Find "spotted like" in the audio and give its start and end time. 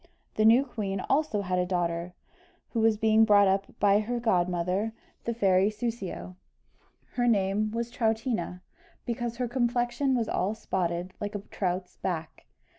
10.55-11.35